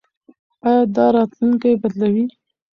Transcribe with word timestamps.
ایا 0.67 0.83
دا 0.95 1.05
راتلونکی 1.15 1.71
بدلوي؟ 1.81 2.25